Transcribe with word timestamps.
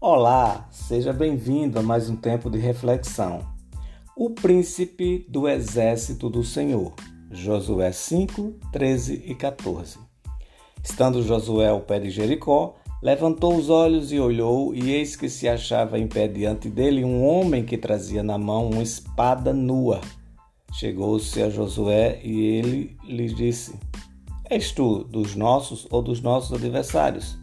Olá, 0.00 0.68
seja 0.70 1.12
bem-vindo 1.12 1.76
a 1.76 1.82
mais 1.82 2.08
um 2.08 2.14
tempo 2.14 2.48
de 2.48 2.56
reflexão. 2.56 3.44
O 4.16 4.30
príncipe 4.30 5.26
do 5.28 5.48
exército 5.48 6.30
do 6.30 6.44
Senhor. 6.44 6.94
Josué 7.32 7.90
5, 7.90 8.54
13 8.70 9.24
e 9.26 9.34
14. 9.34 9.98
Estando 10.84 11.20
Josué 11.24 11.70
ao 11.70 11.80
pé 11.80 11.98
de 11.98 12.10
Jericó, 12.10 12.76
levantou 13.02 13.56
os 13.56 13.68
olhos 13.70 14.12
e 14.12 14.20
olhou, 14.20 14.72
e 14.72 14.92
eis 14.92 15.16
que 15.16 15.28
se 15.28 15.48
achava 15.48 15.98
em 15.98 16.06
pé 16.06 16.28
diante 16.28 16.70
dele 16.70 17.04
um 17.04 17.26
homem 17.26 17.64
que 17.64 17.76
trazia 17.76 18.22
na 18.22 18.38
mão 18.38 18.70
uma 18.70 18.84
espada 18.84 19.52
nua. 19.52 20.00
Chegou-se 20.74 21.42
a 21.42 21.50
Josué 21.50 22.20
e 22.22 22.38
ele 22.40 22.96
lhe 23.02 23.34
disse: 23.34 23.74
És 24.48 24.70
tu 24.70 25.02
dos 25.02 25.34
nossos 25.34 25.88
ou 25.90 26.00
dos 26.00 26.20
nossos 26.20 26.52
adversários? 26.52 27.36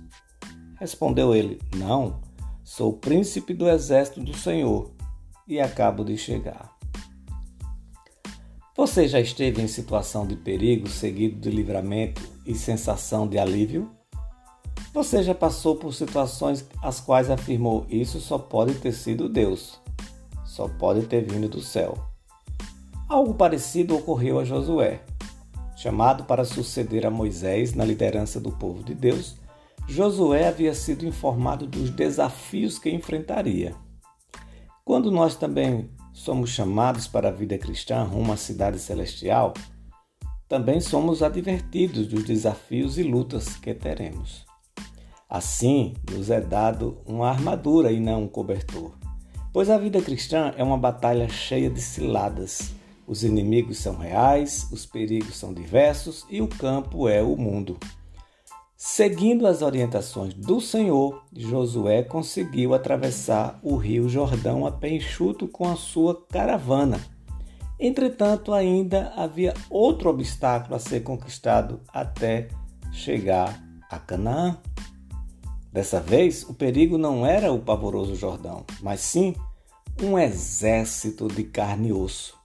Respondeu 0.80 1.36
ele: 1.36 1.59
Não, 1.76 2.23
sou 2.66 2.94
príncipe 2.94 3.54
do 3.54 3.70
exército 3.70 4.20
do 4.20 4.36
Senhor 4.36 4.92
e 5.48 5.62
acabo 5.62 6.04
de 6.04 6.18
chegar. 6.18 6.76
Você 8.76 9.08
já 9.08 9.20
esteve 9.20 9.62
em 9.62 9.68
situação 9.68 10.26
de 10.26 10.36
perigo 10.36 10.90
seguido 10.90 11.40
de 11.40 11.52
livramento 11.52 12.22
e 12.44 12.56
sensação 12.56 13.28
de 13.28 13.38
alívio? 13.38 13.92
Você 14.92 15.22
já 15.22 15.36
passou 15.36 15.76
por 15.76 15.94
situações 15.94 16.66
as 16.82 17.00
quais 17.00 17.30
afirmou 17.30 17.86
isso 17.88 18.20
só 18.20 18.40
pode 18.40 18.73
ter 18.76 18.94
sido 18.94 19.30
Deus, 19.30 19.80
só 20.44 20.68
pode 20.68 21.06
ter 21.06 21.22
vindo 21.22 21.48
do 21.48 21.62
céu. 21.62 21.95
Algo 23.08 23.36
parecido 23.36 23.95
ocorreu 23.95 24.40
a 24.40 24.44
Josué. 24.44 25.02
Chamado 25.78 26.23
para 26.23 26.44
suceder 26.44 27.06
a 27.06 27.12
Moisés 27.12 27.76
na 27.76 27.86
liderança 27.86 28.40
do 28.40 28.52
povo 28.52 28.82
de 28.82 28.95
Deus, 28.95 29.36
Josué 29.88 30.47
havia 30.47 30.73
sido 30.73 31.05
informado 31.05 31.67
dos 31.67 31.91
desafios 31.91 32.80
que 32.80 32.89
enfrentaria. 32.89 33.75
Quando 34.83 35.11
nós 35.11 35.36
também 35.36 35.89
somos 36.11 36.50
chamados 36.50 37.08
para 37.08 37.30
a 37.30 37.31
vida 37.31 37.58
cristã 37.58 38.03
rumo 38.03 38.33
à 38.33 38.38
cidade 38.38 38.80
celestial, 38.80 39.53
também 40.47 40.80
somos 40.80 41.22
advertidos 41.22 42.08
dos 42.08 42.23
desafios 42.23 42.97
e 42.97 43.03
lutas 43.03 43.58
que 43.58 43.73
teremos. 43.73 44.45
Assim, 45.30 45.94
nos 46.11 46.30
é 46.30 46.42
dado 46.42 47.02
uma 47.05 47.30
armadura 47.30 47.92
e 47.92 47.99
não 47.99 48.23
um 48.23 48.27
cobertor, 48.27 48.94
pois 49.53 49.70
a 49.70 49.77
vida 49.77 50.02
cristã 50.02 50.53
é 50.58 50.64
uma 50.64 50.77
batalha 50.77 51.30
cheia 51.30 51.70
de 51.70 51.81
ciladas. 51.81 52.73
Os 53.08 53.23
inimigos 53.23 53.77
são 53.77 53.97
reais, 53.97 54.67
os 54.72 54.86
perigos 54.86 55.36
são 55.36 55.53
diversos 55.53 56.25
e 56.30 56.42
o 56.42 56.47
campo 56.47 57.08
é 57.08 57.22
o 57.22 57.36
mundo. 57.36 57.77
Seguindo 58.78 59.48
as 59.48 59.62
orientações 59.62 60.34
do 60.34 60.59
Senhor, 60.59 61.23
Josué 61.34 62.04
conseguiu 62.04 62.73
atravessar 62.73 63.58
o 63.64 63.78
rio 63.78 64.09
Jordão 64.09 64.66
a 64.66 64.72
pé 64.72 64.90
enxuto 64.90 65.48
com 65.48 65.66
a 65.66 65.78
sua 65.78 66.26
caravana. 66.30 67.00
Entretanto, 67.80 68.54
ainda 68.54 69.14
havia 69.16 69.54
outro 69.70 70.09
obstáculo 70.09 70.76
a 70.76 70.80
ser 70.80 71.04
conquistado 71.04 71.80
até 71.88 72.50
chegar 72.92 73.64
a 73.90 73.98
Canaã. 73.98 74.58
Dessa 75.72 76.02
vez, 76.02 76.44
o 76.44 76.54
perigo 76.54 76.98
não 76.98 77.26
era 77.26 77.54
o 77.54 77.60
pavoroso 77.60 78.14
Jordão, 78.14 78.66
mas 78.82 79.00
sim 79.00 79.36
um 80.04 80.20
exército 80.20 81.30
de 81.30 81.45
carne 81.45 81.89
e 81.89 81.94
osso. 81.94 82.38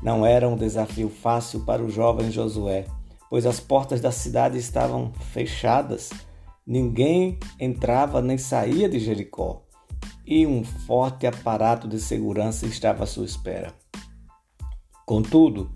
Não 0.00 0.24
era 0.24 0.48
um 0.48 0.56
desafio 0.56 1.08
fácil 1.08 1.64
para 1.64 1.82
o 1.82 1.90
jovem 1.90 2.30
Josué 2.30 2.86
pois 3.34 3.46
as 3.46 3.58
portas 3.58 4.00
da 4.00 4.12
cidade 4.12 4.56
estavam 4.58 5.12
fechadas, 5.32 6.10
ninguém 6.64 7.36
entrava 7.58 8.22
nem 8.22 8.38
saía 8.38 8.88
de 8.88 9.00
Jericó, 9.00 9.64
e 10.24 10.46
um 10.46 10.62
forte 10.62 11.26
aparato 11.26 11.88
de 11.88 11.98
segurança 11.98 12.64
estava 12.64 13.02
à 13.02 13.06
sua 13.08 13.24
espera. 13.24 13.74
Contudo, 15.04 15.68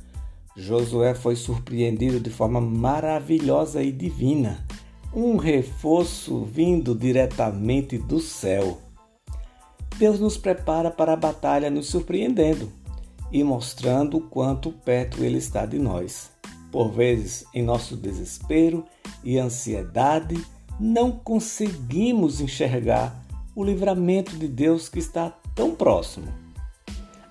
Josué 0.56 1.16
foi 1.16 1.34
surpreendido 1.34 2.20
de 2.20 2.30
forma 2.30 2.60
maravilhosa 2.60 3.82
e 3.82 3.90
divina, 3.90 4.64
um 5.12 5.36
reforço 5.36 6.44
vindo 6.44 6.94
diretamente 6.94 7.98
do 7.98 8.20
céu. 8.20 8.78
Deus 9.98 10.20
nos 10.20 10.38
prepara 10.38 10.92
para 10.92 11.14
a 11.14 11.16
batalha 11.16 11.68
nos 11.68 11.88
surpreendendo 11.88 12.70
e 13.32 13.42
mostrando 13.42 14.18
o 14.18 14.20
quanto 14.20 14.70
perto 14.70 15.24
Ele 15.24 15.38
está 15.38 15.66
de 15.66 15.80
nós. 15.80 16.37
Por 16.70 16.90
vezes, 16.90 17.44
em 17.54 17.62
nosso 17.62 17.96
desespero 17.96 18.84
e 19.24 19.38
ansiedade, 19.38 20.44
não 20.78 21.10
conseguimos 21.10 22.40
enxergar 22.40 23.24
o 23.54 23.64
livramento 23.64 24.36
de 24.36 24.46
Deus 24.46 24.88
que 24.88 24.98
está 24.98 25.30
tão 25.54 25.74
próximo. 25.74 26.32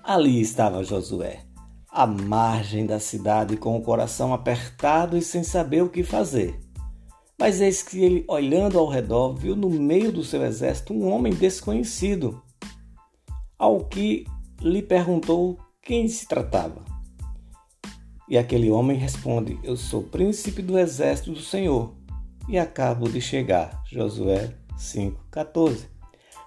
Ali 0.02 0.40
estava 0.40 0.84
Josué, 0.84 1.40
à 1.90 2.06
margem 2.06 2.84
da 2.84 2.98
cidade, 2.98 3.56
com 3.56 3.76
o 3.76 3.82
coração 3.82 4.34
apertado 4.34 5.16
e 5.16 5.22
sem 5.22 5.42
saber 5.42 5.82
o 5.82 5.88
que 5.88 6.02
fazer. 6.02 6.58
Mas 7.38 7.60
eis 7.60 7.82
que 7.82 8.00
ele, 8.02 8.24
olhando 8.26 8.78
ao 8.78 8.88
redor, 8.88 9.34
viu 9.34 9.54
no 9.54 9.70
meio 9.70 10.10
do 10.10 10.24
seu 10.24 10.44
exército 10.44 10.92
um 10.92 11.08
homem 11.08 11.32
desconhecido, 11.32 12.42
ao 13.56 13.84
que 13.84 14.26
lhe 14.60 14.82
perguntou 14.82 15.56
quem 15.80 16.08
se 16.08 16.26
tratava. 16.26 16.87
E 18.28 18.36
aquele 18.36 18.70
homem 18.70 18.98
responde: 18.98 19.58
Eu 19.62 19.76
sou 19.76 20.02
príncipe 20.02 20.62
do 20.62 20.78
exército 20.78 21.32
do 21.32 21.40
Senhor 21.40 21.94
e 22.48 22.58
acabo 22.58 23.08
de 23.08 23.20
chegar. 23.20 23.82
Josué 23.90 24.54
5,14. 24.76 25.86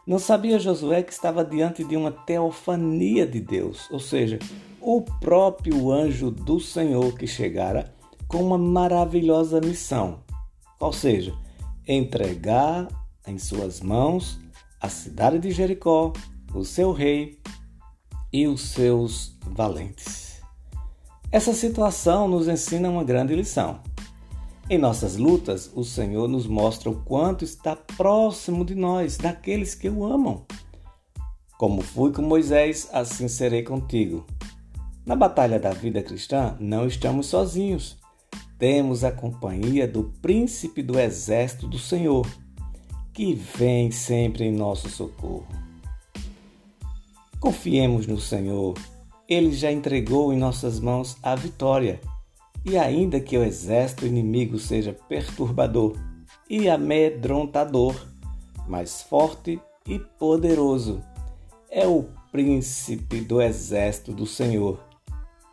Não 0.05 0.17
sabia 0.17 0.59
Josué 0.59 1.03
que 1.03 1.13
estava 1.13 1.45
diante 1.45 1.83
de 1.83 1.95
uma 1.95 2.11
teofania 2.11 3.25
de 3.25 3.39
Deus, 3.39 3.89
ou 3.91 3.99
seja, 3.99 4.39
o 4.79 5.01
próprio 5.01 5.91
anjo 5.91 6.31
do 6.31 6.59
Senhor 6.59 7.15
que 7.17 7.27
chegara 7.27 7.93
com 8.27 8.43
uma 8.43 8.57
maravilhosa 8.57 9.61
missão, 9.61 10.23
ou 10.79 10.91
seja, 10.91 11.33
entregar 11.87 12.87
em 13.27 13.37
suas 13.37 13.81
mãos 13.81 14.39
a 14.79 14.89
cidade 14.89 15.37
de 15.37 15.51
Jericó, 15.51 16.13
o 16.53 16.63
seu 16.63 16.91
rei 16.91 17.39
e 18.33 18.47
os 18.47 18.61
seus 18.61 19.37
valentes. 19.45 20.30
Essa 21.31 21.53
situação 21.53 22.27
nos 22.27 22.49
ensina 22.49 22.89
uma 22.89 23.05
grande 23.05 23.33
lição. 23.33 23.79
Em 24.69 24.77
nossas 24.77 25.15
lutas, 25.15 25.71
o 25.73 25.81
Senhor 25.81 26.27
nos 26.27 26.45
mostra 26.45 26.89
o 26.89 27.01
quanto 27.03 27.45
está 27.45 27.73
próximo 27.73 28.65
de 28.65 28.75
nós, 28.75 29.15
daqueles 29.15 29.73
que 29.73 29.89
o 29.89 30.03
amam. 30.03 30.45
Como 31.57 31.81
fui 31.81 32.11
com 32.11 32.21
Moisés, 32.21 32.89
assim 32.91 33.29
serei 33.29 33.63
contigo. 33.63 34.25
Na 35.05 35.15
batalha 35.15 35.57
da 35.57 35.71
vida 35.71 36.03
cristã, 36.03 36.57
não 36.59 36.85
estamos 36.85 37.27
sozinhos. 37.27 37.97
Temos 38.59 39.05
a 39.05 39.11
companhia 39.11 39.87
do 39.87 40.03
príncipe 40.21 40.83
do 40.83 40.99
exército 40.99 41.65
do 41.65 41.79
Senhor, 41.79 42.27
que 43.13 43.33
vem 43.33 43.89
sempre 43.89 44.43
em 44.43 44.51
nosso 44.51 44.89
socorro. 44.89 45.47
Confiemos 47.39 48.05
no 48.05 48.19
Senhor 48.19 48.73
ele 49.27 49.53
já 49.53 49.71
entregou 49.71 50.33
em 50.33 50.37
nossas 50.37 50.79
mãos 50.79 51.17
a 51.21 51.35
vitória. 51.35 51.99
E 52.63 52.77
ainda 52.77 53.19
que 53.19 53.37
o 53.37 53.43
exército 53.43 54.05
inimigo 54.05 54.59
seja 54.59 54.93
perturbador 55.07 55.95
e 56.49 56.69
amedrontador, 56.69 57.95
mais 58.67 59.01
forte 59.01 59.59
e 59.87 59.97
poderoso, 59.97 61.01
é 61.69 61.87
o 61.87 62.09
príncipe 62.31 63.21
do 63.21 63.41
exército 63.41 64.13
do 64.13 64.25
Senhor, 64.25 64.79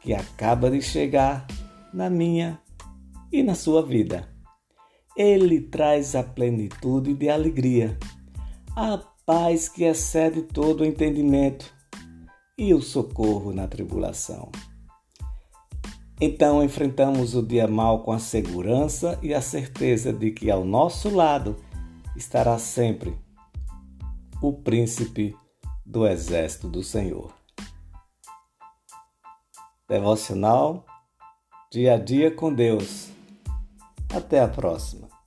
que 0.00 0.12
acaba 0.12 0.70
de 0.70 0.82
chegar 0.82 1.46
na 1.94 2.10
minha 2.10 2.60
e 3.32 3.42
na 3.42 3.54
sua 3.54 3.82
vida. 3.82 4.28
Ele 5.16 5.60
traz 5.60 6.14
a 6.14 6.22
plenitude 6.22 7.14
de 7.14 7.28
alegria, 7.28 7.98
a 8.76 8.98
paz 9.24 9.68
que 9.68 9.84
excede 9.84 10.42
todo 10.42 10.82
o 10.82 10.84
entendimento 10.84 11.77
e 12.58 12.74
o 12.74 12.82
socorro 12.82 13.52
na 13.52 13.68
tribulação. 13.68 14.50
Então 16.20 16.64
enfrentamos 16.64 17.36
o 17.36 17.42
dia 17.42 17.68
mal 17.68 18.02
com 18.02 18.10
a 18.10 18.18
segurança 18.18 19.16
e 19.22 19.32
a 19.32 19.40
certeza 19.40 20.12
de 20.12 20.32
que 20.32 20.50
ao 20.50 20.64
nosso 20.64 21.08
lado 21.08 21.56
estará 22.16 22.58
sempre 22.58 23.16
o 24.42 24.52
príncipe 24.52 25.36
do 25.86 26.04
exército 26.06 26.68
do 26.68 26.82
Senhor. 26.82 27.32
Devocional 29.88 30.84
Dia 31.70 31.94
a 31.94 31.98
Dia 31.98 32.30
com 32.30 32.52
Deus. 32.52 33.10
Até 34.08 34.40
a 34.40 34.48
próxima. 34.48 35.17